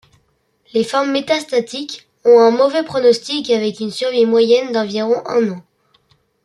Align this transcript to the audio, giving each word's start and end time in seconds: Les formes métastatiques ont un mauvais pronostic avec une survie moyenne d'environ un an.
Les 0.73 0.83
formes 0.83 1.11
métastatiques 1.11 2.07
ont 2.25 2.39
un 2.39 2.49
mauvais 2.49 2.81
pronostic 2.81 3.51
avec 3.51 3.79
une 3.81 3.91
survie 3.91 4.25
moyenne 4.25 4.71
d'environ 4.71 5.21
un 5.27 5.51
an. 5.51 5.63